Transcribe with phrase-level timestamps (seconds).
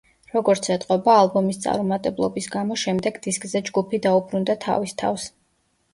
[0.35, 5.29] როგორც ეტყობა, ალბომის წარუმატებლობის გამო, შემდეგ დისკზე ჯგუფი დაუბრუნდა თავის თავს.